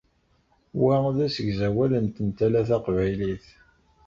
[0.81, 3.45] Wa d asegzawal n tentala taqbaylit.